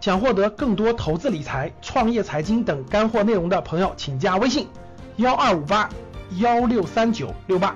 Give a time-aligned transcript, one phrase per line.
[0.00, 4.68] 想获得更多投资理财、创业财经等干货内容的朋友，请加微信
[5.16, 5.90] 幺二五八
[6.38, 7.74] 幺六三九六八。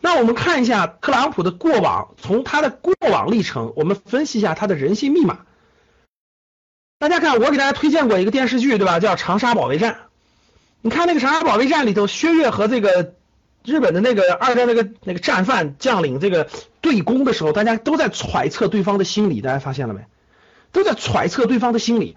[0.00, 5.40] 那我们看一下特朗普的过往，从他的过往历程，我们分析一下他的人性密码。
[6.98, 9.00] 大家看，我给大家推荐过一个电视剧，对吧？
[9.00, 9.92] 叫《长沙保卫战》。
[10.82, 13.14] 你看那个《长沙保卫战》里头，薛岳和这个
[13.64, 16.48] 日本的那个二战那个那个战犯将领这个
[16.80, 20.06] 对攻的时候，大家都在揣测对方的心理，大家发现了没？
[20.72, 22.16] 都在揣测对方的心理。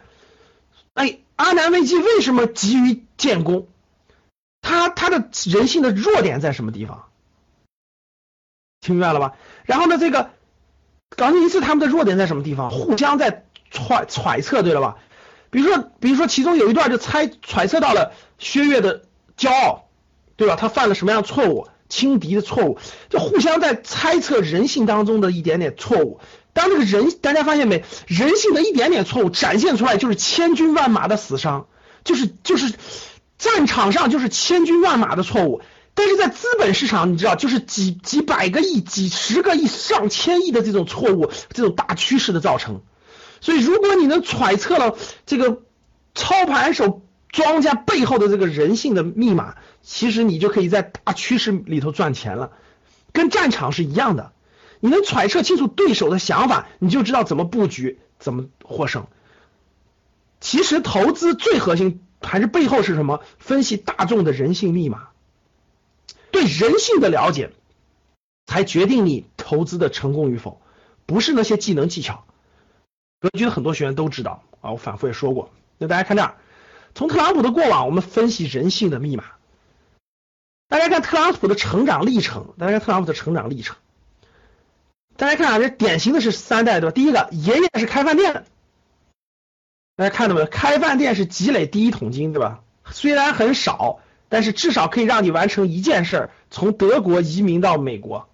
[0.93, 3.67] 哎，阿南危机为什么急于建功？
[4.61, 7.05] 他他的人性的弱点在什么地方？
[8.81, 9.35] 听明白了吧？
[9.63, 10.31] 然后呢，这个
[11.15, 12.69] 冈尼斯他们的弱点在什么地方？
[12.69, 14.97] 互相在揣揣测，对了吧？
[15.49, 19.03] 比如说，比如说，其中有一段就猜揣测到了薛岳的
[19.37, 19.87] 骄傲，
[20.35, 20.55] 对吧？
[20.55, 21.67] 他犯了什么样错误？
[21.89, 22.77] 轻敌的错误，
[23.09, 26.19] 就互相在猜测人性当中的一点点错误。
[26.53, 27.83] 当这个人，大家发现没？
[28.05, 31.65] 人性的一点点错误展现出来，就是千军万马的死伤，
[32.03, 32.71] 就是就是
[33.39, 35.61] 战场上就是千军万马的错误。
[35.95, 42.81] 但是在资本市场，你知道，就是几几百个亿、几十个亿、上千亿的这种错误，这种大趋势的造成。
[43.41, 45.61] 所以，如果你能揣测了这个
[46.13, 52.51] 操盘手庄家背后的这个人性的密码，其实你就可以在大趋势里头赚钱了。
[53.11, 54.33] 跟战场是一样的，
[54.79, 59.07] 你能揣测清楚对手的想法，你就知道怎么布局，怎么获胜。
[60.39, 63.21] 其实投资最核心还是背后是什么？
[63.37, 65.09] 分析大众的人性密码。
[66.31, 67.51] 对人性的了解，
[68.45, 70.61] 才决定你投资的成功与否，
[71.05, 72.23] 不是那些技能技巧。
[73.19, 75.51] 格局的很多学员都知道啊，我反复也说过。
[75.77, 76.35] 那大家看这儿，
[76.95, 79.23] 从特朗普的过往，我们分析人性的密码。
[80.67, 83.75] 大家看特朗普的成长历程，大家看特朗普的成长历程。
[85.17, 86.93] 大家看啊，这典型的是三代对吧？
[86.93, 88.45] 第一个，爷爷是开饭店的，
[89.95, 90.47] 大家看到没有？
[90.47, 92.61] 开饭店是积累第一桶金对吧？
[92.85, 93.99] 虽然很少。
[94.31, 98.28] 但是至少可以让你完成一件事儿，从德国移民到美国。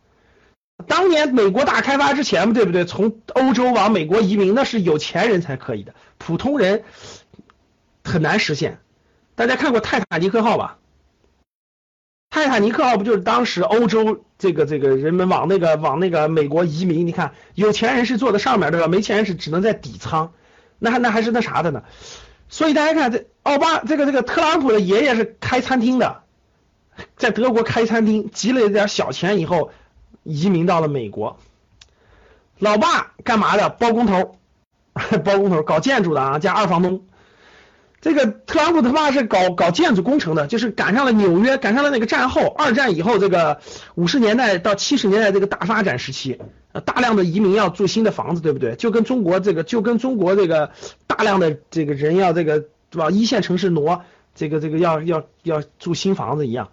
[0.88, 2.86] 当年美国大开发之前对不对？
[2.86, 6.84] 从欧洲往美国移民那是有钱人才可以的，普通人
[8.04, 8.80] 很难实现。
[9.36, 10.78] 大家看过泰坦尼克号吧？
[12.30, 17.08] 泰坦尼克号不就是当时欧洲这个这个人们往那个往那个美国移民？
[17.08, 18.88] 你看有钱人是坐在上面对吧？
[18.88, 20.34] 没钱人是只能在底舱，
[20.78, 21.84] 那还那还是那啥的呢？
[22.50, 26.24] 所以大家看这奥巴这个这个特朗普的爷爷是开餐厅的，
[27.16, 29.72] 在德国开餐厅，积累了点小钱以后
[30.26, 31.40] 移民到了美国。
[32.60, 33.70] 老爸干嘛的？
[33.70, 34.38] 包工头，
[35.24, 37.06] 包工头搞建筑的啊，加二房东。
[38.02, 43.60] 这个特朗普他爸是搞搞建筑工程的，就是赶上了纽约，赶上了那个战后二战以后这个
[43.96, 46.40] 五十年代到七十年代这个大发展时期，
[46.86, 48.76] 大量的移民要住新的房子，对不对？
[48.76, 50.70] 就跟中国这个就跟中国这个
[51.08, 54.04] 大量的这个人要这个往一线城市挪，
[54.36, 56.70] 这个这个要要要住新房子一样。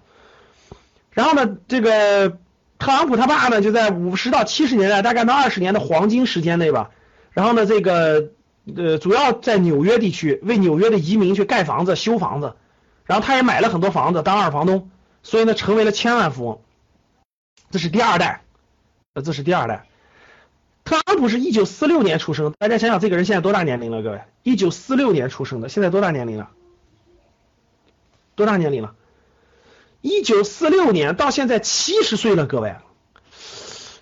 [1.13, 2.37] 然后呢，这个
[2.82, 6.91] 特朗普他爸呢就在五十到七十年代，大概到二十年的黄金时间内吧。
[7.31, 8.31] 然后呢，这个。
[8.76, 12.54] 呃，主要在纽约地区为纽约的移民去盖房子、修房子，
[13.04, 14.88] 然后他也买了很多房子当二房东，
[15.25, 16.60] 所以呢成为了千万富翁。
[17.72, 18.44] 这是第二代，
[19.15, 19.88] 呃，这是第二代。
[20.84, 24.00] 特朗普是一九四六年出生，大家想想这个人现在多大年龄了？
[24.00, 26.48] 各位，一九四六年出生的，现在多大年龄了？
[28.37, 28.94] 多大年龄了？
[30.03, 32.77] 一九四六年到现在七十岁了，各位。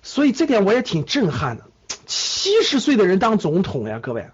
[0.01, 1.65] 所以这点我也挺震撼的，
[2.05, 4.29] 七十岁的人当总统呀，各位。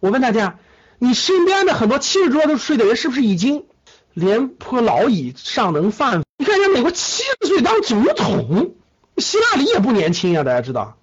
[0.00, 0.58] 我问大家，
[0.98, 3.66] 你身边的很多七十多岁的人，是不是已经
[4.14, 6.22] 廉颇老矣，尚能饭？
[6.38, 8.74] 你看人家美国七十岁当总统，
[9.18, 10.96] 希拉里也不年轻呀，大家知道，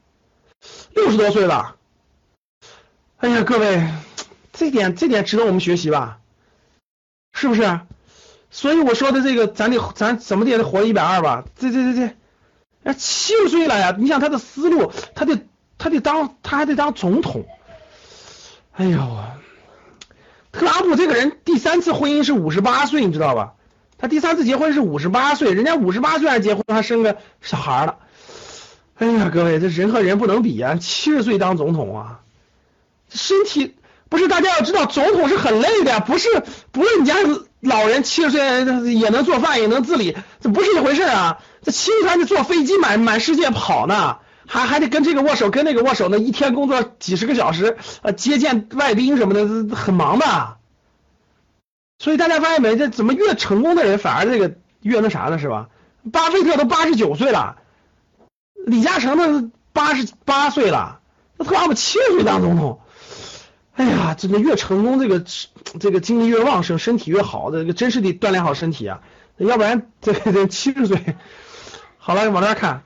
[0.93, 1.75] 六十多岁了。
[3.17, 3.87] 哎呀，各位，
[4.51, 6.19] 这点这点值得我们学习吧？
[7.31, 7.79] 是不是？
[8.49, 11.43] 所以我说的这个，咱得咱怎么的也得活一百二吧？
[11.59, 12.15] 这这这这，
[12.83, 13.95] 哎，七十岁了呀！
[13.97, 15.39] 你想他的思路，他得
[15.77, 17.45] 他得当他还得当总统。
[18.73, 18.99] 哎呦，
[20.51, 23.53] 特朗普这个人第三次婚姻是五十八岁，你知道吧？
[23.97, 27.97] 他第三次结婚是五十八岁，人家五十八岁还结婚，还生个小孩了。
[28.95, 30.75] 哎呀，各位，这人和人不能比啊！
[30.75, 32.21] 七十岁当总统啊，
[33.09, 33.75] 身体
[34.09, 36.29] 不是大家要知道，总统是很累的，不是
[36.71, 37.15] 不是你家
[37.59, 41.39] 老人七十岁也能做饭也能自理，这不是一回事啊！
[41.63, 44.17] 这七十岁还得坐飞机满满世界跑呢。
[44.49, 50.55] 还还得跟这个握手，跟那个握手呢，一天工作几十个小时，呃，接见外宾什么的，很忙的。
[51.99, 52.77] 所以大家发现没？
[52.77, 55.37] 这怎么越成功的人反而这个越那啥呢？
[55.37, 55.67] 是吧？
[56.13, 57.57] 巴菲特都八十九岁了，
[58.65, 61.01] 李嘉诚都八十八岁了，
[61.35, 62.79] 那特朗普七十岁当总统。
[63.77, 65.23] 哎呀，这个越成功，这个
[65.79, 69.01] 这个精力越旺盛，身体越好，这个真是得锻炼好身体啊，
[69.37, 71.15] 要不然这这七十岁。
[71.99, 72.81] 好了，往那看，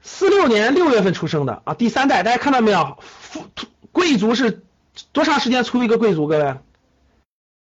[0.00, 2.96] 四六年六月份出生的啊，第三代，大家看到没有？
[3.00, 3.44] 富
[3.90, 4.62] 贵族是
[5.10, 6.28] 多长时间出一个贵族？
[6.28, 6.56] 各位，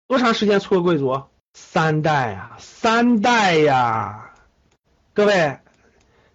[0.07, 1.23] 多长时间出个贵族？
[1.53, 4.31] 三代呀，三代呀，
[5.13, 5.59] 各位，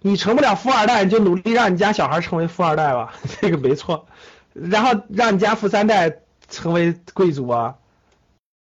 [0.00, 4.06] 你成不了富二代，你就努力让你家小孩成为富二代吧，这个没错。
[4.52, 6.19] 然后让你家富三代
[6.49, 7.76] 成为贵族啊？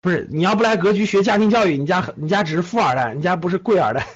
[0.00, 4.06] 不是，你要不来格局学家庭教育，你家你家只是富二代，你家不是贵二代。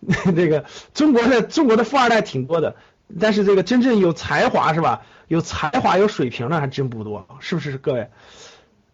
[0.36, 2.76] 这个中国的中国的富二代挺多的，
[3.20, 5.02] 但是这个真正有才华是吧？
[5.28, 8.08] 有才华有水平的还真不多，是不是各位？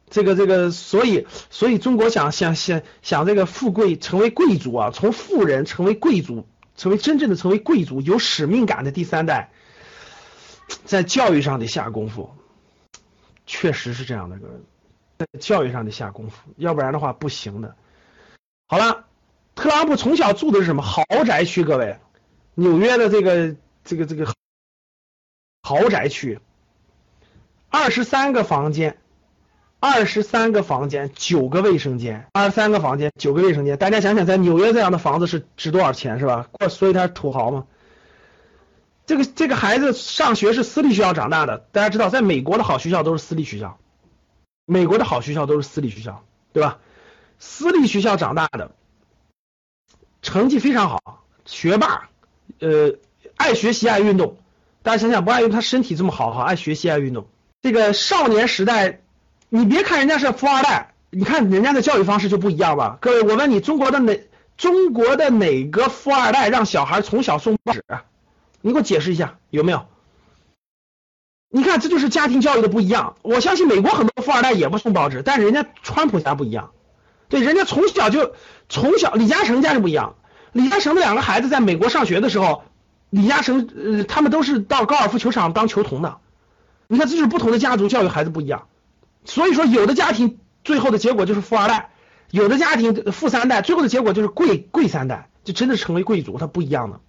[0.09, 6.47] 这个这个，所以所以中国想想想想这个富贵成为贵族啊，从富人成为贵族，
[6.77, 9.51] 成为真正的成为贵族，有使命感的第三代。
[10.85, 12.31] 在教育上得下功夫，
[13.47, 14.53] 确实是这样的，各位，
[15.19, 17.75] 在教育上得下功夫，要不然的话不行的。
[18.69, 19.05] 好了，
[19.55, 21.65] 特朗普从小住的是什么豪宅区？
[21.65, 21.99] 各位，
[22.55, 24.33] 纽约的这个这个这个
[25.63, 26.41] 豪宅区，
[27.69, 28.99] 二十三个房间，
[29.79, 33.77] 二十三个房间，九个卫生间，二十三个房间，九个卫生间。
[33.77, 36.49] 大家想想，在纽约这样的房子是值多少钱，是吧？
[36.71, 37.67] 所以他是土豪嘛。
[39.13, 43.79] 这个这个孩子上学是私立学校长大的，大家知道，在美国的好学校都是私立学校，
[44.65, 46.25] 美国的好学校都是私立学校，
[46.55, 46.79] 对吧？
[47.39, 48.71] 私立学校长大的，
[50.23, 52.09] 成绩非常好，学霸，
[52.61, 52.95] 呃，
[53.37, 54.39] 爱学习爱运动。
[54.83, 57.27] 大家想想，不爱运动，他身体这么好，好爱学习爱运动。
[57.61, 59.01] 这个少年时代，
[59.51, 62.97] 你别看人家是富二代，你看人家的教育方式就不一样吧？
[63.03, 64.19] 各位，我问你，中国的哪
[64.57, 67.85] 中国的哪个富二代让小孩从小送报纸？
[68.63, 69.87] 你给我解释一下有没有？
[71.55, 73.17] 你看，这就是家庭教育的不一样。
[73.21, 76.71] 我相信美国很多富二代也不送报纸，但是人家川普家不一样。
[77.29, 78.35] 对，人家从小就
[78.71, 80.15] 从小，李嘉诚家就不一样。
[80.53, 82.65] 李嘉诚的两个孩子在美国上学的时候，
[83.11, 86.19] 李嘉诚呃，他们都是到高尔夫球场当球童的。
[86.87, 88.69] 你看，这就是不同的家族教育孩子不一样。
[89.25, 91.91] 所以说，有的家庭最后的结果就是富二代，
[92.31, 97.01] 有的家庭富三代，最后的结果就是贵贵三代，就真的成为贵族，他不一样的。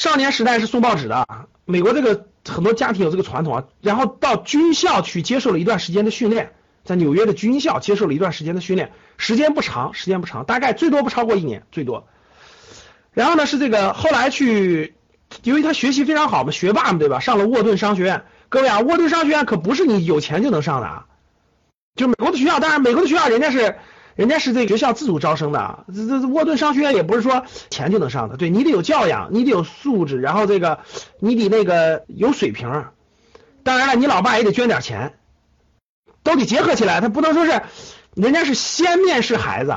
[0.00, 1.26] 少年时代是送报纸的，
[1.66, 3.64] 美国这个很多家庭有这个传统啊。
[3.82, 6.54] 然后到军校去接受了一段时间的训练，
[6.84, 12.08] 在纽约的军校接受了一段时间的训练，时间不长，时间不长，大概最多不超过一年，最多。
[13.12, 14.94] 然后呢是这个后来去，
[15.42, 17.20] 由于他学习非常好嘛，学霸嘛，对吧？
[17.20, 18.24] 上了沃顿商学院。
[18.48, 21.06] 各位啊，沃顿商学院可不是你有钱就能上的啊，
[21.94, 23.76] 就美国的学校，当然美国的学校人家是。
[24.20, 30.80] 人家是这学校自主招生的，这这沃顿商学院也不是说钱就能上的，对你得有教养，你得有素质，然后这个
[31.20, 32.84] 你得那个有水平，
[33.62, 35.14] 当然了，你老爸也得捐点钱，
[36.22, 37.62] 都得结合起来，他不能说是
[38.14, 39.74] 人家是先面试孩子，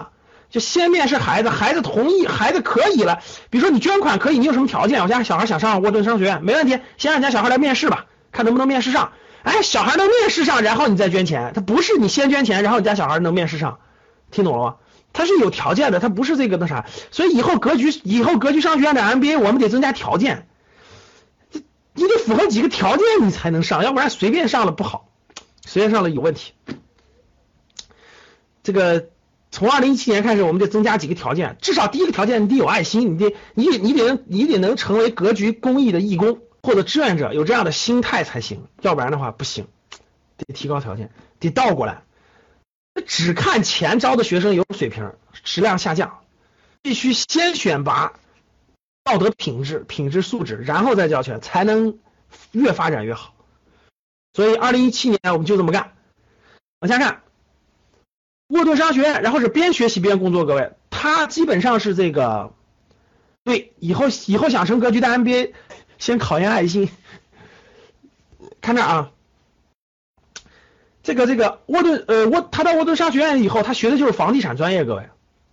[0.50, 5.02] 就先面试孩子，孩子同意，孩子可以了，比如说你捐款可以，你有什么条件？
[5.04, 9.14] 我家小孩想上沃顿商学院，没问题，先让家小孩来面试吧，看能不能面试上。
[9.44, 13.80] 哎，小孩能面试上，然后你再捐钱，他不是你先捐钱，然后你家小孩能面试上。
[14.34, 14.76] 听懂了吗？
[15.14, 20.48] 他是有条件的，他不是这个那啥，所以以后格局，以后格局商学院的 MBA，我们得增加条件，
[21.94, 25.08] 你得符合几个条件你才能上，要不然随便上了不好，
[25.64, 26.54] 随便上了有问题。
[28.64, 29.10] 这个
[29.52, 39.68] 从二零一七年开始，我们得增加几个条件，至少第一个条件你得有爱心，你得你你得能你得能成为格局公益的义工或者志愿者，有这样的心态才行，要不然的话不行，
[40.38, 42.02] 得提高条件，得倒过来。
[43.02, 46.22] 只看钱招的学生有水平，质量下降，
[46.82, 48.14] 必须先选拔
[49.04, 51.98] 道德品质、品质素质，然后再交钱，才能
[52.52, 53.34] 越发展越好。
[54.34, 55.94] 所以，二零一七年我们就这么干。
[56.80, 57.22] 往下看，
[58.48, 62.54] 沃顿商学院，然后是边学习边工作，各位，他基本上是这个，
[63.44, 65.54] 对，以后以后想成格局的 MBA，
[65.98, 66.90] 先考验爱心。
[68.62, 69.12] 看这啊。
[71.04, 75.10] 这个这个沃顿呃沃他到沃顿商学院以后，他学的就是房地产专业，各位，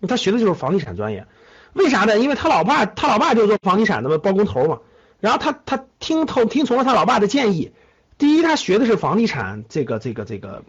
[0.08, 1.26] 他学的就是房地产专业，
[1.72, 2.18] 为啥呢？
[2.18, 4.78] 因为他老爸他老爸就是做房地产的，包工头嘛。
[5.18, 7.72] 然后他他听从听从了他老爸的建议，
[8.16, 10.62] 第一他学的是房地产这个这个这个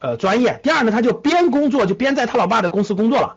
[0.00, 3.36] 呃专业，第二呢他就边工作就边在他老爸的公司工作了，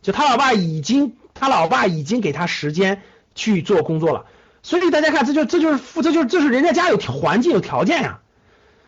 [0.00, 3.02] 就他老爸已经他老爸已经给他时间
[3.34, 4.24] 去做工作了，
[4.62, 8.20] 所以大家看这就这就是这就是这是人家家有条环境有条件呀。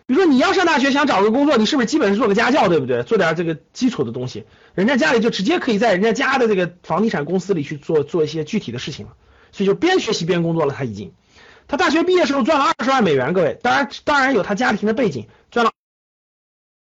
[0.06, 3.02] 比如说你要上大学想找个工作，你是不是基本是做个家教，对不对？
[3.04, 4.44] 做点这个基础的东西，
[4.75, 9.12] 人家家里就直接可以在人家家的这个房地产公司里去做做一些具体的事情了。
[9.52, 10.75] 所以就边学习边工作了。
[10.75, 11.12] 他已经，
[11.68, 15.70] 他大学毕业时候赚了二十万美元，各位，当然当然有他家庭的背景，赚了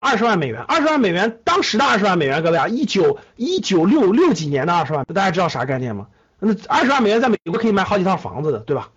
[0.00, 0.60] 二十万美元。
[0.62, 6.08] 二十万美元，当时的二十万美元，各位啊，一九一九六六几年的二十万，大家知道啥概念吗？
[6.40, 8.90] 那二十万美元在美国可以买好几套房子的，对吧？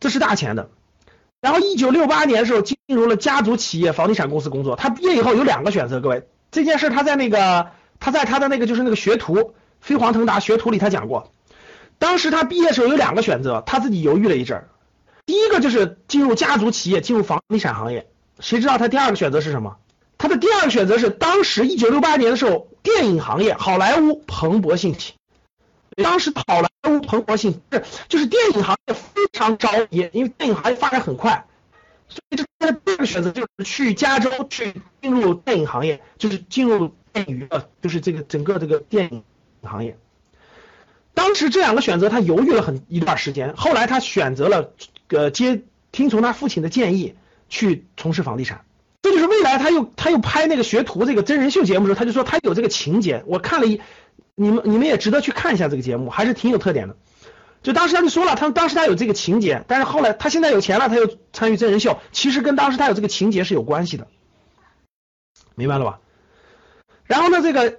[0.00, 0.70] 这是大钱的。
[1.44, 4.76] 然后一九六八年的时候进入了家族企业房地产公司工作。
[4.76, 7.66] 他毕业以后有两个选择，各位，这件事他在那个
[8.00, 11.30] 他在他的那个就是那个学徒飞黄腾达学徒里他讲过。
[11.98, 14.68] 当时他毕业的时候有两个选择，他自己犹豫了一阵儿。
[15.26, 18.06] 第一个就是进入家族企业，进入房地产行业。
[18.40, 19.76] 谁知道他第二个选择是什么？
[20.16, 25.12] 他的第二个选择是当时一九六八年的时候，电影行业好莱坞蓬勃兴起。
[26.02, 31.46] 当时好莱坞蓬勃兴是就是电影行业非常着急，因为电影行业发展很快，
[32.08, 39.22] 所以这他的第二个选择就是去加州去进入电影行业，就是进入电影娱乐，就是这个整个这个电影
[39.62, 39.96] 行业。
[41.14, 44.72] 当时这两个选择他犹豫了很一段时间，后来他选择了
[45.08, 47.14] 呃接听从他父亲的建议
[47.48, 48.64] 去从事房地产。
[49.02, 53.80] 这就是未来他又他又拍那个学徒这个真人秀节目的时候，他就说他有这个情节，我看了一。
[54.36, 56.96] 你们你们也值得去看一下这个节目，还是挺有特点的。
[57.62, 64.06] 就当时他就说了，他当时他有这个情节，但是后来他现在有钱了，他又参与真人秀，其实跟当时他有这个情节是有关系的，
[65.54, 66.00] 明白了吧？
[67.04, 67.78] 然后呢，这个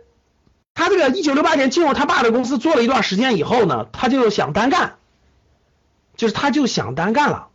[0.74, 4.95] 他这个一九六八年进入他爸的公司做了一段时间以后呢，他就想单干，
[6.15, 7.50] 就是他就想单干了。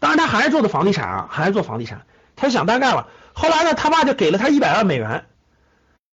[0.00, 2.04] 当然他还是做的房地产啊，还是做房地产，
[2.36, 3.08] 他就想单干了。
[3.32, 5.24] 后来呢，他爸就给了他一百万美元。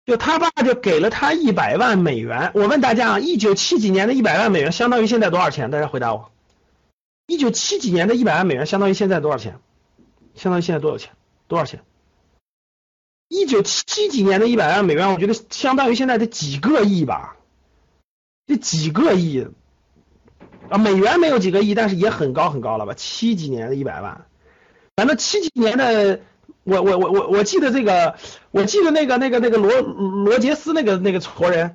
[0.05, 2.51] 就他爸就给了他一百万美元。
[2.55, 5.71] 我问大家啊，一九七几年的一百万美元相当于现在多少钱？
[5.71, 6.33] 大家回答我。
[7.27, 9.61] 一九七几年的一百万美元相当于现在多少钱？
[10.35, 11.13] 相当于现在多少钱？
[11.47, 11.85] 多少钱？
[13.29, 17.37] 一九七几年的一百万美元，我觉得相当于现在的几个亿吧？
[18.47, 19.47] 这几个亿
[20.69, 20.79] 啊？
[20.79, 22.95] 美元没有几个亿，但是也很高很高了吧？
[22.95, 24.27] 七几年的一百万，
[24.97, 26.21] 反正七几年的。
[26.65, 28.15] 我我我我我记得这个，
[28.51, 31.75] 我记得那个那个那个罗罗杰斯那个那个矬人，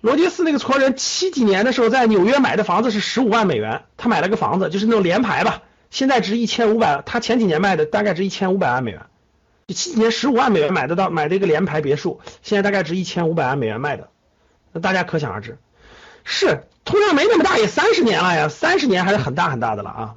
[0.00, 9.02] 罗杰斯那个矬人七几年的时候在纽约买的房子是十五万美元，他买了个房子就是那种联排吧，现在值一千五百，他前几年卖的大概值一千五百万美元，
[9.68, 14.08] 就七几年十五万美元买得到买的一个联排别墅，现在大概值一千五百万美元卖的，
[14.72, 15.58] 那大家可想而知，
[16.24, 20.14] 是通胀没那么大也三十年了呀，三十年还是很大很大的了啊，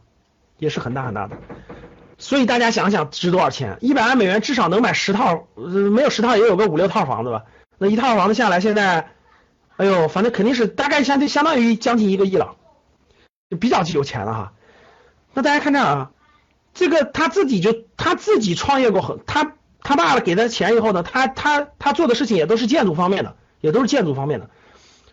[0.58, 1.38] 也是很大很大的。
[2.20, 3.78] 所以大家想想值多少钱？
[3.80, 7.46] 一百万美元至少能买十套，没有十套也有个五六套房子吧。
[7.78, 9.12] 那一套房子下来，现在，
[9.78, 12.58] 哎呦，反正肯定是大概相相当于将近一个亿了，
[13.50, 14.54] 就比较有钱了哈。
[15.34, 16.12] 那大家看这啊，
[16.74, 24.50] 这个他自己就他自己创业过很，他他爸爸给他钱以后呢，他他他做的事情也都是建筑方面的，也都是建筑方面的。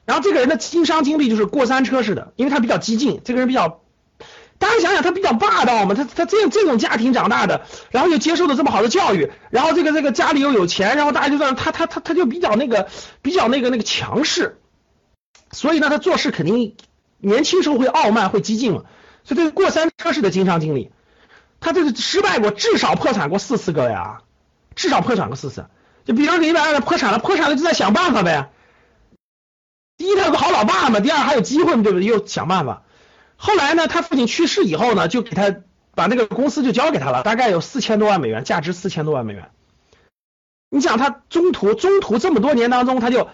[0.05, 3.81] 然后这个人的经商经历就是过山车似的，因为他比较激进，这个人比较。
[4.59, 12.89] 大家想想，他比较霸道嘛，他他这这种家庭长大的，然后又接受了这么好的教育，然后这个这个家里又有钱，然后大家就算他他他他就比较那个
[13.21, 14.59] 比较那个那个强势，
[15.53, 16.75] 所以呢，他做事肯定
[17.19, 18.85] 年轻时候会傲慢会激进嘛，
[19.25, 20.91] 所以这个过山车式的经商经历，
[21.61, 24.23] 他这个失败过，至少破产过四次，各位啊，
[24.75, 25.67] 至少破产过四次，
[26.07, 28.51] 就比方给一百万破产了，破产了就在想办法呗，
[29.99, 32.07] 第一他有个好老爸嘛，第二还有机会嘛，对不对？
[32.07, 32.85] 又想办法。
[33.37, 35.55] 后来呢，他父亲去世以后呢，就给他
[35.95, 39.51] 把那个公司就交给他了，大概有四千多万美元，价值四千多万美元。
[40.71, 43.29] 你想他中途中途这么多年当中，他就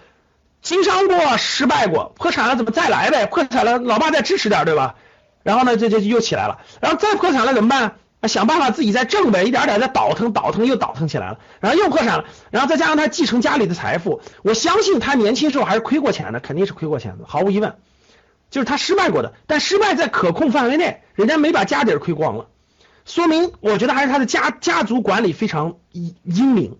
[0.61, 3.25] 经商过，失败过，破产了怎么再来呗？
[3.25, 4.95] 破产了，老爸再支持点，对吧？
[5.41, 7.95] 然后呢，这这又起来了，然后再破产了怎么办？
[8.27, 17.75] 想办法自己再挣呗，一点点再倒腾倒腾又倒腾起来了，然后又破产了，然后再加上他继承家里的财富，我相信他年轻时候还是亏过钱的，肯定是亏过钱的，毫无疑问。
[18.53, 22.49] 就是他失败过的，但失败在可控范围内，人家没把家底儿亏光了，
[23.03, 26.77] 说明我觉得还是他的家家族管理非常英英明。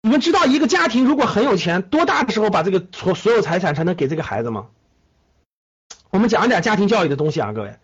[0.00, 4.68] 你们知道一个家庭如果很有钱，多大的时候把这个所所有财产才能给这个孩子吗？
[6.08, 7.76] 我们讲一点家庭教育的东西啊，各位，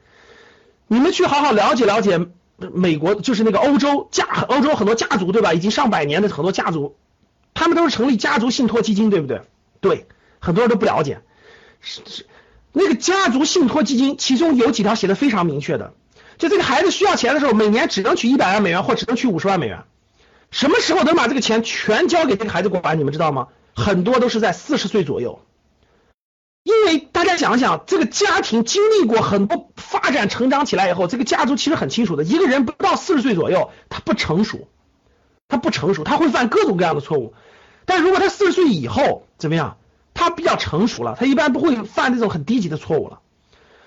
[0.87, 5.53] 你们去好好了解了解美国，就是那个欧洲家欧洲很多家族对吧？
[5.53, 6.97] 已经上百年的很多家族，
[7.53, 9.43] 他们都是成立家族信托基金，对不对？
[9.83, 10.07] 对，
[10.39, 11.21] 很多人都不了解，
[11.83, 12.27] 是是。
[12.73, 15.93] 那个家族信托基金，其中有几条写的非常明确的，
[16.39, 19.85] 就这个孩子需要钱的时候，每年只能取一百万美元，或只能取五十万美元。
[20.50, 22.99] 什么时候能把这个钱全交给这个孩子管？
[22.99, 23.49] 你们知道吗？
[23.75, 25.41] 很多都是在四十岁左右，
[26.62, 27.31] 因为大家。
[27.41, 34.69] 想想，这个家庭经历过很多发展成长起来以后，这个家族其实很清楚的，一个人不到四十岁左右，他不成熟，
[35.49, 37.33] 他不成熟，他会犯各种各样的错误。
[37.87, 39.79] 但如果他四十岁以后怎么样？
[40.31, 43.21] 比较成熟了，他一般不会犯这种很低级的错误了。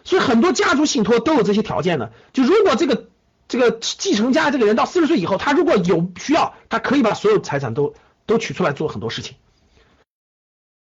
[0.04, 2.12] 所以很多家族信托都有这些条件的。
[2.34, 3.08] 就如果这个
[3.48, 7.94] 这个继承家这个人到四十岁以后，他如果有需要，他可以把所有财产都
[8.26, 9.36] 都取出来做很多事情。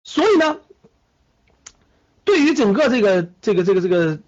[0.05, 0.59] 所以呢，
[2.25, 4.21] 对于整个这个这个这个这个，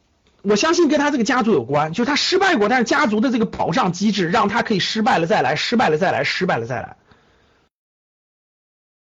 [0.42, 6.96] 我相信跟他这个家族有关，就是他失败过，但是家族的这个保障机制让他可以失败了再来，失败了再来，失败了再来。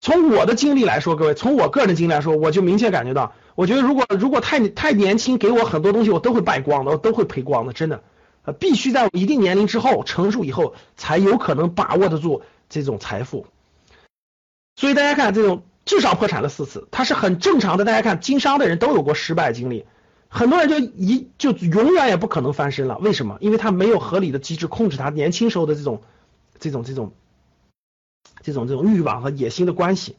[0.07, 8.01] 从我的经历来说，各位，从我个人的经历来说，我就明确感觉到，我觉得如果如果太太年轻，给我很多东西，我都会败光的，我都会赔光的，真的，
[8.43, 13.47] 呃，必须在一定年龄之后成熟以后，才有可能把握得住这种财富。
[14.77, 17.83] 所以大家看，这种至少破产了四次，它是很正常的。
[17.83, 19.83] 大家看，经商的人都有过失败经历，
[20.29, 22.97] 很多人就一就永远也不可能翻身了。
[22.99, 23.35] 为什么？
[23.41, 26.01] 因为他没有合理的机制控制他年轻时候的这种
[26.59, 27.11] 这种这种。
[28.41, 30.15] 这种这种欲望和野心的关系，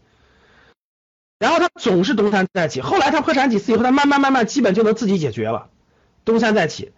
[1.39, 2.81] 然后他总是东山再起。
[2.81, 5.69] 后来他破产几次以后，他慢慢慢慢基本就能自己解决了，
[6.25, 6.93] 东山再起。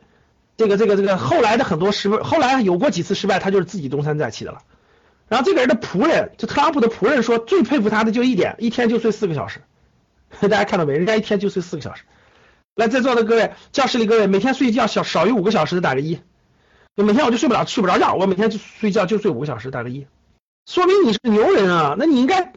[0.57, 4.59] 这个这个这个后来的很多失败，后来有过几次失败，他就是自己东山再起的了。
[5.29, 9.61] 然后这个人的仆人，就特朗普的仆人说，最佩服他的就一点，一天就睡四个小时。
[10.40, 10.93] 大家看到没？
[10.95, 12.02] 人家一天就睡四个小时。
[12.75, 16.21] 来，在座的各位，教室里各位，每天睡觉少少于五个小时的打个一。
[16.95, 20.07] 每天我就睡不了，睡不着觉，我每天就睡觉就睡五个小时，打个一。
[20.70, 21.96] 说明你是牛人啊！
[21.98, 22.52] 那你应该，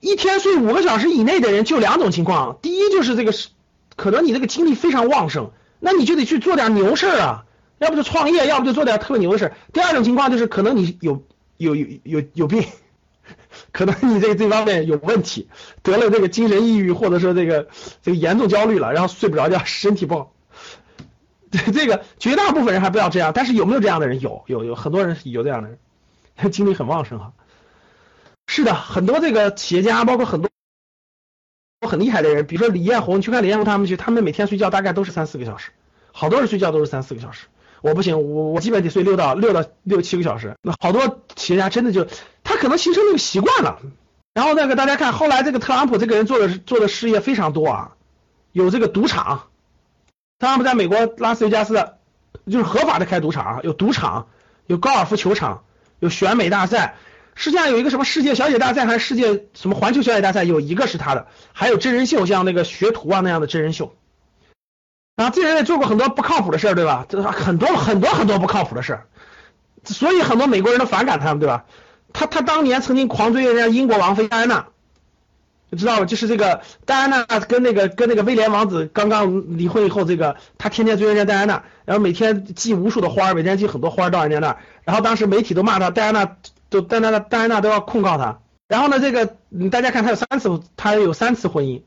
[0.00, 3.50] 一天睡五个小时以内的人就两种情况，第一就是这个是，
[3.94, 5.50] 可能你这个精力非常旺盛，
[5.80, 7.44] 那你就得去做点牛事儿啊，
[7.76, 9.56] 要不就创业，要不就做点特别牛的事儿。
[9.74, 11.22] 第二种情况就是可能你有
[11.58, 12.64] 有有有有病，
[13.72, 15.50] 可能你这这方面有问题，
[15.82, 17.68] 得了这个精神抑郁，或者说这个
[18.00, 20.32] 这个严重焦虑了，然后睡不着觉，身体不好。
[21.52, 24.20] 对这个绝大部分人还不要这样，但是有没有这样的人？
[24.22, 25.78] 有有有很多人有这样的人。
[26.46, 27.32] 精力很旺盛哈，
[28.46, 30.48] 是的，很多这个企业家，包括很多
[31.88, 35.72] 很厉害的人，比如说李彦宏，你去看李彦宏他们去，他们每天睡觉大概都是三四个小时，
[36.12, 37.46] 好多人睡觉都是三四个小时，
[37.82, 40.56] 我不行，我我基本得睡六到六到六七个小时。
[40.62, 42.06] 那好多企业家真的就
[42.44, 43.80] 他可能形成那个习惯了。
[44.34, 47.96] 然后那个大家看，后来这个特朗普这个人做的做的事业非常多啊，
[48.52, 49.48] 有这个赌场，
[50.38, 51.74] 特朗普在美国拉斯维加斯
[52.46, 54.28] 就是合法的开赌场，有赌场，
[54.66, 55.64] 有高尔夫球场。
[56.00, 56.96] 有选美大赛，
[57.34, 63.94] 实际上有一个什么世界小姐大赛，还是世界什么环球小姐大赛，有一个是他的，还有真人秀，像那个学徒啊那样的真人秀。
[65.16, 67.04] 啊，这人也做过很多不靠谱的事儿，对吧？
[67.08, 69.06] 这很多很多很多不靠谱的事儿，
[69.84, 71.64] 所以很多美国人都反感他们，对吧？
[72.12, 74.66] 他他当年曾经狂追人家英国王妃戴安娜。
[75.76, 76.06] 知道吧？
[76.06, 86.36] 就是这个戴安娜跟那个跟那个威廉王子刚刚离婚以后，这个他天天追人家戴安娜，然后每天寄无数的花，每天寄很多花到人家那儿，然后当时媒体都骂他，戴安娜
[86.70, 88.40] 都戴安娜戴安娜都要控告他。
[88.66, 89.36] 然后呢，这个
[89.70, 91.82] 大家看他有三次，他有三次婚姻，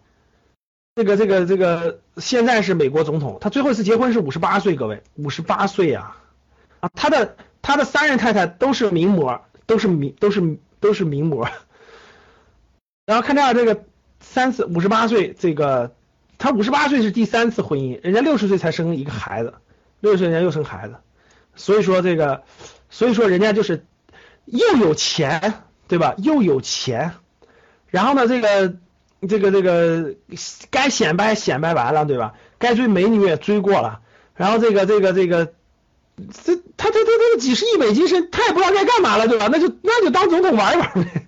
[0.96, 6.15] 这个这个这个现在是美国总统，他最后一次结婚是五十八岁，各位五十八岁呀
[6.80, 11.48] 啊，他的他的三任太太都是名模，都是名都是都是名模。
[13.12, 13.84] 然后看这，这个
[14.21, 15.93] 三次五十八岁，这个
[16.38, 19.56] 他五十八岁是第三次婚姻，人家六十岁才生一个孩子，
[20.00, 20.95] 六十岁人家又生孩子，
[21.54, 22.43] 所以说这个，
[22.89, 23.86] 所以说人家就是
[24.45, 25.56] 又有钱，
[25.89, 26.15] 对吧？
[26.19, 27.12] 又有钱，
[27.88, 28.76] 然后呢，这个
[29.28, 30.15] 这个这个
[30.69, 32.36] 该显摆显摆完了，对吧？
[32.60, 34.00] 该追美女也追过了，
[34.36, 35.47] 然后这个这个这个，
[36.45, 39.50] 这他他他他几十亿美金是，他也不知道该干嘛了，对吧？
[39.52, 41.28] 那就那就当总统玩一玩呗。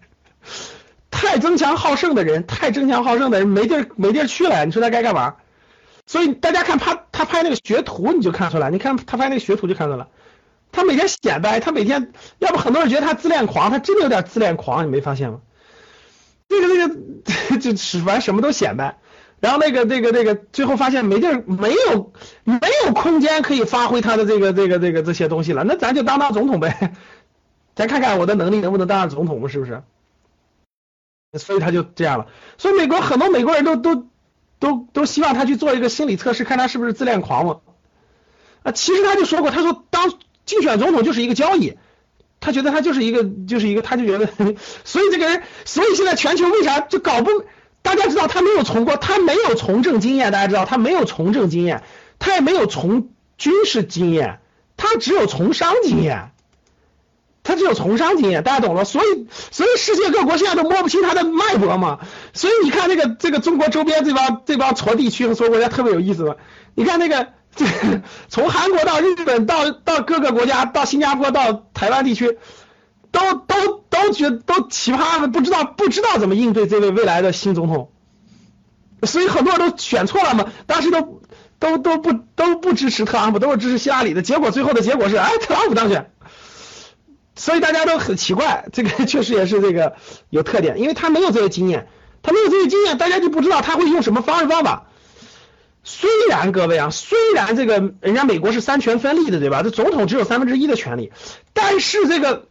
[1.24, 5.36] 太争强好胜的人，太争强好胜的人没地儿没地儿去了，你说他该干嘛？
[6.06, 10.10] 所以大家看他他拍那个学徒，你就看出来，你看他拍那个学徒就看出来了，
[10.72, 15.40] 他每天显摆，他每天要不很多人觉得他自恋狂，他真的有点自恋狂，你没发现吗？
[16.50, 17.72] 这个这个 就
[18.04, 18.98] 反正什么都显摆，
[19.40, 22.12] 然后那个那个那个最后发现没地儿没有
[22.44, 26.94] 没有空间可以发挥他的这个这个这个这些东西了，那咱就当当总统呗，
[27.76, 29.84] 咱看看我的能力能不能当上总统嘛，是不是？
[31.36, 34.08] 所以他就这样了，所以美国很多美国人都都
[34.60, 37.58] 都都希望他去做一个心理测试，看他是不是自恋狂嘛。
[38.62, 40.14] 啊，其实他就说过，他说当
[40.46, 41.78] 竞选总统就是一个交易，
[42.40, 44.28] 他觉得他就是一个就是一个，他就觉得，
[44.84, 47.32] 所以这个人，所以现在全球为啥就搞不？
[47.82, 51.84] 大家知道他没有从过，他没有从政经验，大家知道他没有从政经验，
[52.20, 54.40] 他也没有从军事经验，
[54.78, 56.32] 他只有从商经验。
[57.44, 58.86] 他只有从商经验，大家懂了。
[58.86, 62.00] 所以，所以世界各国现在都摸不清他的脉搏嘛。
[62.34, 66.36] 所以你看那个这个中国周边这帮这帮矬地区和矬国家特别有意思嘛。
[66.74, 67.66] 你看那个这
[68.30, 72.38] 从韩国到日本到到各个国家到新加坡到台湾地区，
[73.12, 77.92] 都都都觉都奇葩的，不知道不知道怎么应对这位未来的新总统。
[79.04, 81.22] 所以很多人都选错了嘛，当时都
[81.60, 84.22] 都都不都不支持特朗普，都是支持希拉里的。
[84.22, 86.10] 结果最后的结果是，哎，特朗普当选。
[87.36, 89.96] 所以大家都很奇怪，这个确实也是这个
[90.30, 91.88] 有特点，因为他没有这些经验，
[92.22, 94.88] 他没有这些经验，大家就不知道他会用什么方式方法。
[95.84, 99.64] 虽然各位啊，虽然这个人家美国是三权分立的，对吧？
[99.64, 101.12] 这总统只有三分之一的权利，
[101.54, 102.46] 但是这个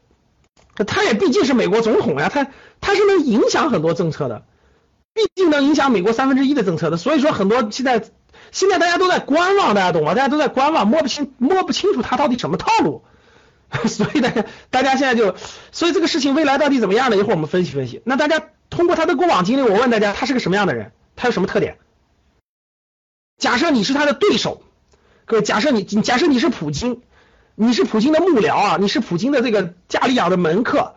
[0.86, 2.48] 他也毕竟是美国总统呀，他
[2.80, 4.42] 他是能影响很多政策的，
[5.14, 6.96] 毕竟能影响美国三分之一的政策的。
[6.96, 8.02] 所以说很多现在
[8.50, 10.14] 现在大家都在观望，大家懂吗？
[10.14, 13.04] 大家都在观望，摸不清摸不清楚他到底什么套路。
[13.88, 14.30] 所以呢，
[14.70, 15.34] 大家现在就，
[15.72, 17.16] 所以这个事情未来到底怎么样呢？
[17.16, 18.02] 一会儿我们分析分析。
[18.04, 20.92] 那大家通过他的过往经历，我问大家，他是个什么样的人？
[21.16, 21.78] 他有什么特点？
[23.38, 24.62] 假设你是他的对手，
[25.24, 27.00] 各位，假设你，假设你是普京，
[27.54, 30.94] 你是普京的幕僚啊，你是普京的这个家里养的门客，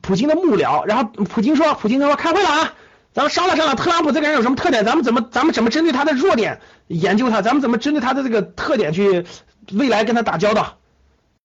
[0.00, 0.86] 普京的幕僚。
[0.86, 2.74] 然后普京说，普京说开会了啊，
[3.12, 4.84] 咱们商量商量，特朗普这个人有什么特点？
[4.84, 7.42] 咱们怎么，咱们怎么针对他的弱点研究他？
[7.42, 9.26] 咱们怎么针对他的这个特点去
[9.72, 10.78] 未来跟他打交道？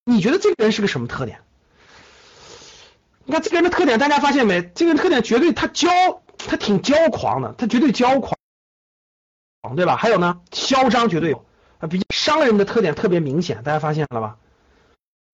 [0.08, 1.42] 你觉得这个人是个什么特点？
[3.26, 4.62] 你看这个人的特点，大家发现没？
[4.62, 8.34] 这个人特点绝对他骄，他挺骄狂的，他绝对骄狂，
[9.76, 9.96] 对吧？
[9.96, 11.44] 还有呢，嚣张绝对有，
[11.78, 14.38] 啊，比商人的特点特别明显，大家发现了吧？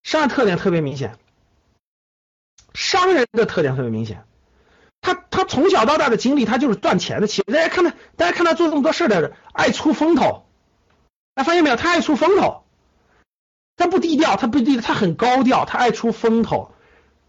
[0.03, 1.17] 商人特点特别明显，
[2.75, 4.25] 商人的特点特别明显，
[5.01, 7.55] 他他从小到大的经历，他就是赚钱的企业。
[7.55, 10.47] 大家看他，大家看他做这么多事的，爱出风头，
[11.35, 11.77] 大家发现没有？
[11.77, 12.63] 他爱出风头。
[13.77, 16.71] 他不低调，他不低，他很高调，他爱出风头。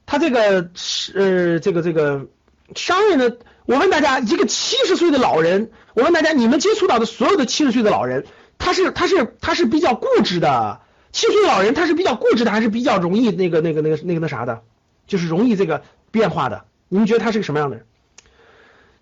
[0.05, 2.27] 他这个是呃，这个这个
[2.75, 8.25] 商人的，我问大家，一个七十岁的老人，我问大家，你们接触到的所有的七十岁的老人，
[8.59, 10.81] 他是他是他是比较固执的。
[11.11, 14.61] 七十岁老人他是比较固执的，还是比较容易那个那个那个那个那啥的，
[15.07, 15.81] 就是容易这个
[16.11, 16.65] 变化的。
[16.89, 17.85] 你们觉得他是个什么样的人？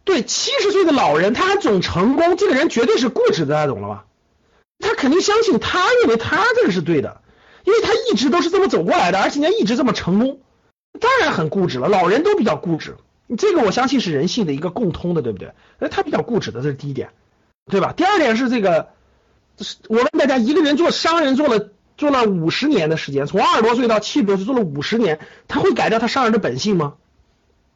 [0.06, 4.06] 对，七十岁的老人他还总成功，这个人绝对是固执的，大家懂了吧？
[4.80, 7.22] 他肯定相信，他认为他这个是对的。
[7.64, 10.42] 因为他一直都是这么走过来的，而且人家一直这么成功，
[11.00, 11.88] 当然很固执了。
[11.88, 12.98] 老人都比较固执，
[13.38, 15.54] 这个我相信是人性的一个共通的，对不对？
[15.80, 17.10] 那他比较固执的，这是第一点，
[17.66, 17.94] 对吧？
[17.96, 18.90] 第二点是这个，
[19.88, 26.96] 我问大家，一个人做商人做了做了五十年的时间，从二十多岁到七十多岁做了五十年，他会改掉他商人的本性吗？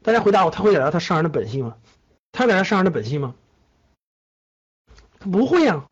[0.04, 1.76] 大家回答我，他会改掉他商人的本性吗？
[2.32, 3.36] 他改掉商人的本性吗？
[5.20, 5.86] 他不会呀。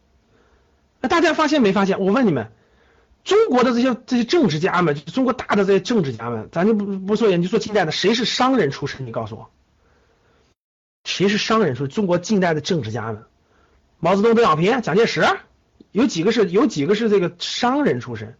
[1.01, 1.99] 那大家发现没发现？
[1.99, 2.51] 我问你们。
[3.25, 9.07] 中国的这些这些政治家们，中国大的这些政治家们，咱就不不说研究说近代的，谁是商人出身？
[9.07, 9.49] 你告诉我，
[11.03, 11.89] 谁是商人出身？
[11.89, 13.25] 中国近代的政治家们，
[13.99, 15.25] 毛泽东、邓小平、蒋介石，
[15.91, 18.37] 有几个是有几个是这个商人出身？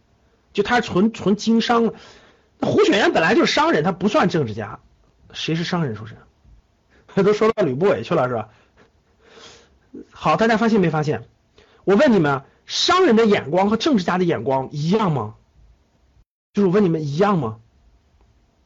[0.52, 1.92] 就他纯纯经商。
[2.60, 4.78] 胡雪岩本来就是商人，他不算政治家。
[5.32, 6.16] 谁是商人出身？
[7.24, 8.48] 都说到吕不韦去了是吧？
[10.12, 11.24] 好，大家发现没发现？
[11.82, 12.44] 我问你们。
[12.66, 15.34] 商人的眼光和政治家的眼光一样吗？
[16.52, 17.56] 就是我问你们一样吗？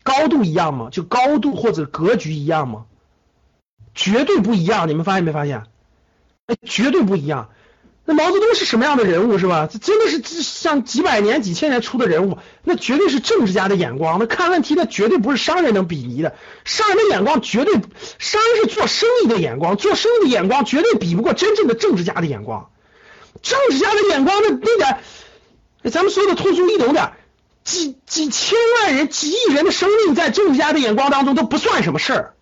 [0.03, 0.89] 高度一样吗？
[0.91, 2.87] 就高度或者格局一样吗？
[3.95, 5.65] 绝对不一样，你们发现没发现？
[6.47, 7.51] 哎，绝对不一样。
[8.07, 9.69] 那毛泽东是什么样的人物是吧？
[9.71, 14.19] 这真的是像几百年、几千年出的人物，那绝对是政治家的眼光。
[14.19, 16.35] 那看问题那绝对不是商人能比拟的。
[16.65, 17.75] 商人的眼光绝对，
[18.19, 22.71] 商人是做生意的眼光，做生意的眼光绝对比不过真正的政治家的眼光。
[23.43, 27.13] 政治家的眼光，那那点，咱们说的通俗易懂点，
[27.65, 32.35] 几几千万人、几亿人的生命，在政治家的眼光当中都不算什么事儿，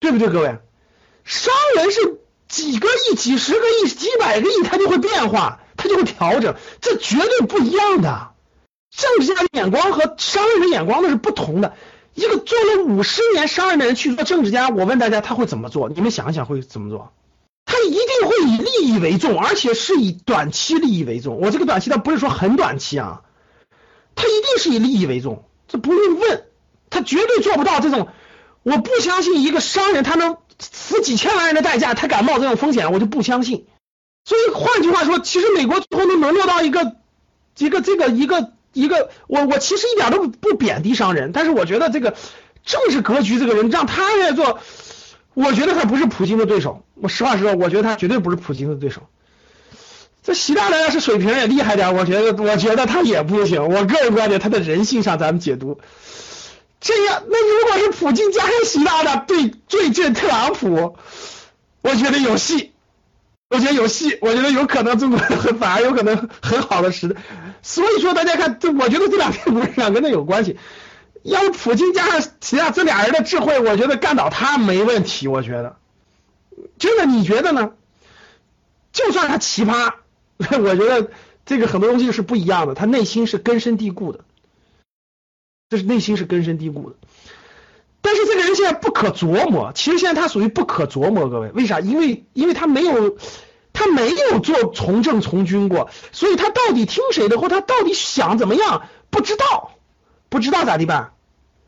[0.00, 0.58] 对不对，各位？
[1.24, 8.30] 商人是几个亿、几十个亿、几百个亿，他就会变化，他就会调整，这绝对不一样的。
[8.90, 11.74] 政治家的眼光和商人的眼光那是不同的。
[12.14, 15.88] 一个做了五十年商人的人去做政治家，我问大家他会怎么做？
[15.88, 17.12] 你们想一想会怎么做？
[17.86, 21.38] 一定会以利益为重，而且是以短期利益为重。
[21.40, 23.22] 我这个短期，他不是说很短期啊，
[24.14, 26.44] 他一定是以利益为重，这不用问，
[26.90, 28.08] 他绝对做不到这种。
[28.62, 33.66] 我不相信一个商人他能死几千万人的代价，他敢冒这种风险，我就不相信。
[34.24, 36.96] 所以换句话说，其实美国最后能沦落到一个
[37.58, 42.16] 一个这个一个一个，我我其实一点都不贬低商人，但是我觉得这个
[42.64, 44.60] 政治格局，这个人让他来做。
[45.34, 49.02] 我觉得他不是普京的对手，我实话实说，我觉得他绝对不是普京的对手。
[50.22, 53.68] 这习大大要是水平也厉害点，我觉得我觉得他也不行。
[53.68, 55.80] 我个人观点，他的人性上咱们解读
[56.80, 60.96] 这样，那如果是普京加上习大大对对阵特朗普，
[61.82, 62.72] 我觉得有戏，
[63.50, 67.20] 我觉得有戏，我觉得有可能中国很反而有可能很好的时代。
[67.62, 70.58] 所以说大家看，这我觉得这两天不是想跟他有关系。
[71.24, 75.26] 要是普京加上习大这俩人的智慧，我觉得干倒他没问题。
[75.26, 75.76] 我觉得，
[76.78, 77.72] 真的，你觉得呢？
[78.92, 79.94] 就算他奇葩，
[80.38, 81.10] 我觉得
[81.46, 84.20] 这个很多东西是不一样的，他内心是根深蒂固的，
[85.70, 86.96] 这是内心是根深蒂固的。
[88.02, 91.80] 但是这个人现在不可琢磨，其实现在他属于不可琢磨，各位，为啥？
[91.80, 93.16] 因为因为他没有
[93.72, 99.72] 他没有做从政从军过，所以他到底听谁的，或他到底想怎么样，不知道，
[100.34, 101.12] 不知道咋地办？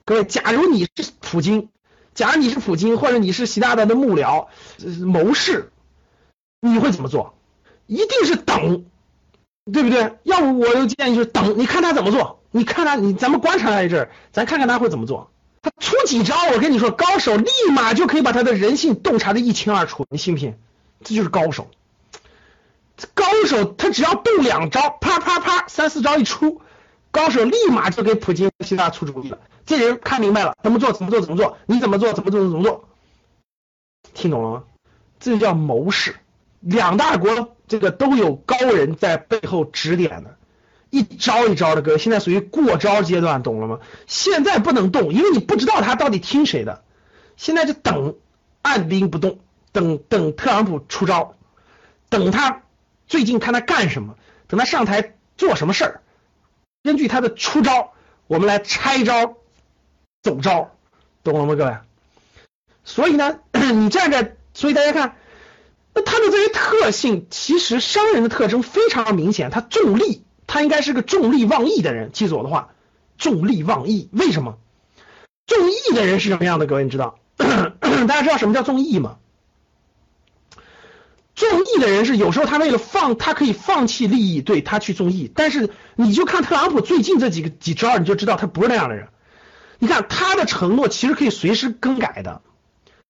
[0.05, 1.69] 各位，假如你是普京，
[2.17, 4.49] 假如你是普京，或者你是习大大的幕僚、
[5.05, 5.71] 谋士，
[6.61, 7.39] 你会怎么做？
[7.87, 8.85] 一定是等，
[9.73, 10.17] 对不对？
[10.25, 15.31] 要不我就建议就是等，你看他怎么做，你看他，你咱们观察他一阵，咱看看他会怎么做。
[15.63, 20.57] 他出几招，我跟你说，高手立马就可以把他的人性洞察的一清二楚，你信不信？
[21.05, 21.71] 这就是高手。
[23.15, 26.63] 高手他只要动两招，啪啪啪，三四招一出，
[27.17, 29.39] 高手立马就给普京、习大出主意了。
[29.65, 32.91] 这人看明白了，怎么做怎么做怎么做，你怎么做怎么做怎么做，
[34.13, 34.65] 听懂了吗？
[35.19, 36.17] 这就叫谋士。
[36.61, 40.37] 两大国这个都有高人在背后指点的，
[40.91, 43.81] 一招一招的哥，现在属于过招阶段，懂了吗？
[44.07, 46.85] 现在不能动，因为你不知道他到底听谁的。
[47.39, 48.17] 现在就等，
[48.61, 49.39] 按兵不动，
[49.73, 51.35] 等等特朗普出招，
[52.11, 52.61] 等他
[53.07, 54.17] 最近看他干什么，
[54.49, 56.01] 等他上台做什么事儿，
[56.87, 57.93] 根据他的出招，
[58.29, 59.35] 我们来拆招。
[60.23, 60.71] 走招，
[61.23, 61.77] 懂了吗，各位？
[62.85, 65.17] 所以呢， 你站在，所以大家看，
[65.95, 72.11] 那他的这些特性，其实商人的特征非常明显，他重利，他应该是个重利忘义的人。
[72.13, 72.71] 记住我的话，
[73.19, 74.59] 重利忘义，为什么？
[75.47, 76.67] 重义的人是什么样的？
[76.67, 77.19] 各位，你知道？
[77.37, 79.19] 大家知道什么叫重义吗？
[81.37, 85.31] 重义的人是有时候他为了放，他可以放弃利益，对他去重义。
[85.33, 89.09] 但是你就看特朗普最近这几个几招，你就知道他不是那样的人。
[89.79, 92.41] 你看他的承诺其实可以随时更改的，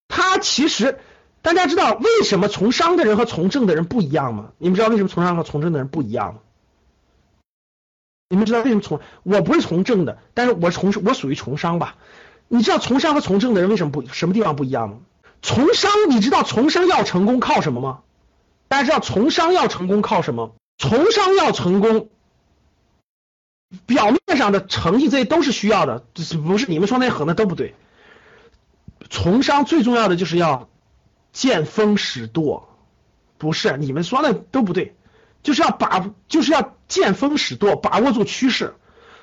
[0.09, 0.99] 他其实
[1.41, 4.49] 大家知道为什么从商的人和从政的人不一样吗？
[4.57, 6.41] 你们知道为什么从商和从政的人不一样吗？
[8.27, 11.95] 你们知道为什么从我不是从政的，但是我从我属于从商吧？
[12.49, 14.97] 你知道从商和从政的人为什么不什么地方不一样吗？
[15.41, 17.99] 从商你知道从商要成功靠什么吗？
[18.67, 20.55] 大家知道从商要成功靠什么？
[20.77, 22.09] 从商要成功。
[23.85, 26.05] 表面上的成绩这些都是需要的，
[26.45, 27.75] 不是你们说那很那都不对。
[29.09, 30.69] 从商最重要的就是要
[31.33, 32.69] 见风使舵，
[33.37, 34.95] 不是你们说的都不对，
[35.43, 38.73] 就是要把就是要见风使舵，把握住趋势。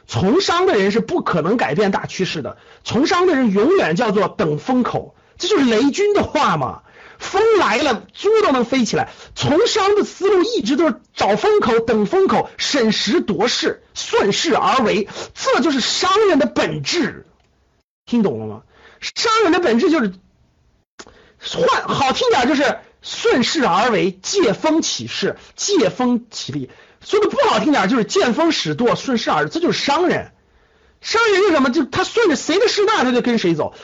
[0.06, 6.82] 从商的人是不可能改变大趋势的，从商的人永远叫做等风口，这就是雷军的话嘛。
[7.24, 9.10] 风来了，猪都能飞起来。
[9.34, 17.26] 从商的思路一直都是找风口、等风口、审时度势、顺势而为，这就是商人的本质。
[18.06, 18.62] 听懂了吗？
[19.00, 20.14] 商人的本质就是
[21.40, 26.70] 换好听点就是顺势而为，借风起势，借风起利。
[27.04, 30.32] 说的不好听点就是见风使舵，顺势而这就是商人。
[31.00, 31.70] 商人是什么？
[31.70, 33.74] 就他顺着谁的势大，他就跟谁走。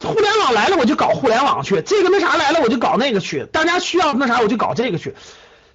[0.00, 3.44] 互联网来了，我就搞互联网去；这个那啥来了，我就搞那个去。
[3.44, 5.14] 大家需要那啥，我就搞这个去。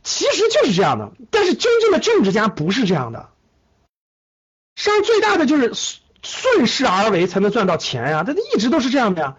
[0.03, 3.29] 其实就是这样的，但是真正的政治家不是这样的。
[4.75, 5.73] 商最大的就是
[6.21, 8.23] 顺势而为，才能赚到钱呀。
[8.23, 9.37] 他一直都是这样的呀。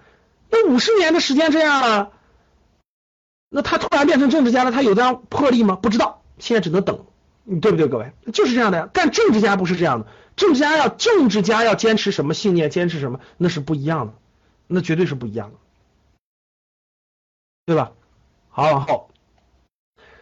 [0.50, 2.10] 那五十年的时间这样了，
[3.50, 5.76] 那他突然变成政治家了，他有这样魄力吗？
[5.76, 7.06] 不知道，现在只能等，
[7.60, 8.12] 对不对，各位？
[8.32, 8.88] 就是这样的呀。
[8.92, 14.14] 但政治家不是这样的，政治家要政治家要坚持什么信念，坚持什么，那是不一样的。
[14.66, 15.56] 那绝对是不一样的，
[17.66, 17.92] 对吧？
[18.50, 19.10] 好，往后，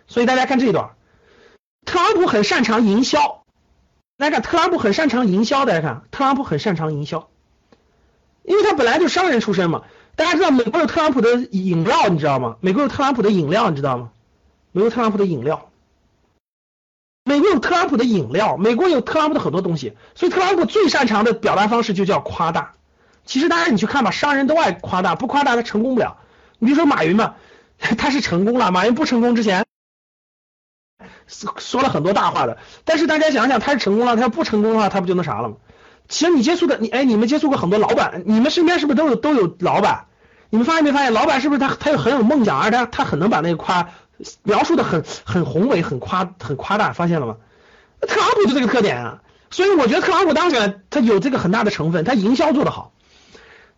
[0.06, 0.96] 所以大家看这一段，
[1.86, 3.44] 特朗普很擅长营销。
[4.16, 5.64] 大家看，特朗普很擅长营销。
[5.64, 7.28] 大家看，特朗普很擅长营销，
[8.42, 9.84] 因为他本来就商人出身嘛。
[10.16, 12.56] 大家知道美国有特朗普的饮料，你知道吗？
[12.60, 14.12] 美国有特朗普的饮料，你知道吗？
[14.72, 15.70] 美国特朗普的饮料，
[17.24, 19.96] 美国有特朗普的饮料，美国有特朗普的很多东西。
[20.14, 22.74] 所以特朗普最擅长的表达方式就叫夸大。
[23.24, 26.18] 其实大家你去看吧，商人都爱夸大，不夸大他成功不了。
[26.58, 27.34] 你比如说马云嘛，
[27.78, 29.64] 他是成功了，马云不成功之前
[31.58, 32.58] 说了很多大话的。
[32.84, 35.56] 但是大家想想，他是成功了，他要不成功的话，他不就那啥了吗？
[36.08, 40.06] 其实你接触的，你哎，你们接触过很多老板，你们身边是不是都有都有老板？
[40.50, 43.88] 你们发现没发现，老板是不是他他有很有梦想，而且他他很能把那个夸
[44.42, 47.36] 描述的很很宏伟，很夸很夸大，发现了吗？
[48.02, 52.92] 特朗普就这个特点啊，所以我觉得特朗普当选他有这个很大的成分，他营销做得好。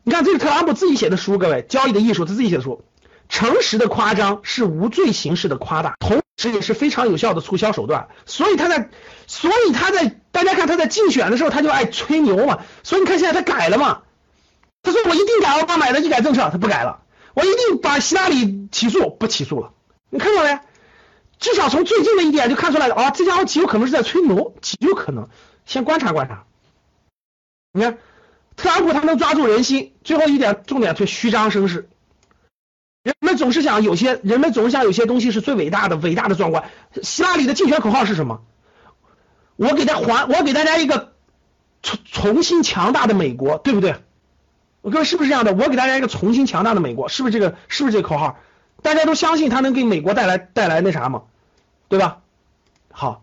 [0.07, 2.85] 你看这是特朗普自己写的书，各位，交易的艺术，他自己写的书。
[3.29, 8.07] 诚实的夸张是无罪形式的夸大，同时也是非常有效的促销手段。
[8.25, 8.89] 所以他在，
[9.27, 12.61] 所以他在，大家看他在竞选的时候他就爱吹牛嘛。
[12.85, 14.03] 所以你看现在他改了嘛？
[14.85, 17.03] 他说我一定改奥巴马的医改政策，他不改了。
[17.35, 19.73] 我一定把希拉里起诉，不起诉了。
[20.09, 20.61] 你看到没？
[21.41, 25.29] 至少从最近的一点就看出来了啊，这家伙极有可能是在吹牛，极有可能。
[25.65, 26.45] 先观察观察。
[27.73, 27.99] 你看，
[28.57, 31.89] 特朗普他能抓住人心，最后一点重点推虚张声势。
[33.03, 36.65] 人们总是想有些人们总是想有些东西是最伟大的，伟大的壮观。
[37.03, 38.43] 希拉里的竞选口号是什么？
[39.57, 41.13] 我给他还，我给大家一个
[41.83, 43.97] 重重新强大的美国，对不对？
[44.81, 45.53] 我各位是不是这样的？
[45.53, 47.57] 我给大家一个重新强大的美国，是不是这个？
[47.69, 48.39] 是不是这个口号？
[48.83, 51.23] 大家都相信他能给美国带来带来那啥吗？
[51.89, 52.23] 对吧？
[52.91, 53.23] 好，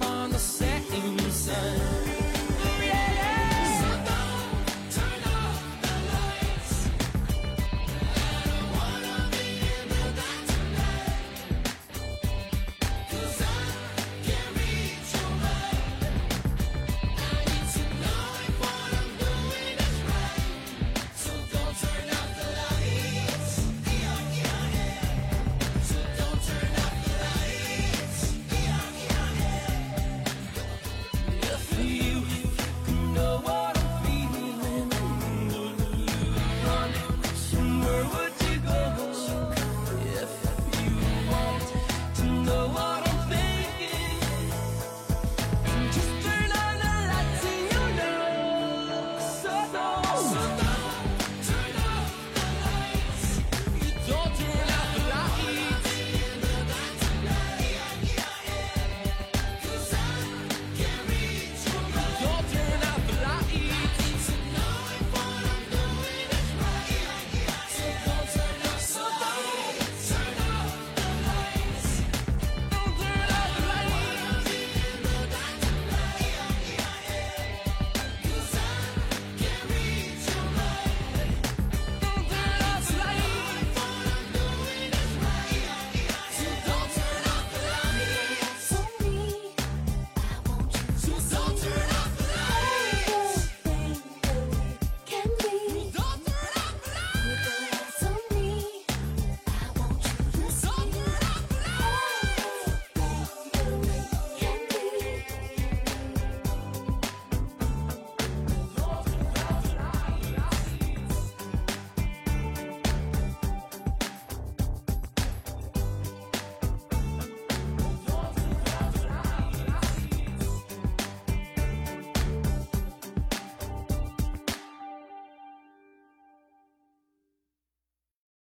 [0.00, 1.91] on the same side.